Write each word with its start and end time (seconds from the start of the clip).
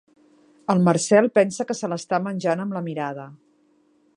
El 0.73 0.79
Marcel 0.87 1.29
pensa 1.39 1.65
que 1.71 1.75
se 1.81 1.91
l'està 1.91 2.21
menjant 2.29 2.65
amb 2.65 2.79
la 2.79 2.83
mirada. 2.89 3.29